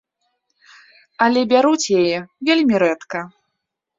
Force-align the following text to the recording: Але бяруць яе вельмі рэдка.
Але 1.25 1.41
бяруць 1.51 1.91
яе 1.99 2.17
вельмі 2.49 2.75
рэдка. 2.87 3.19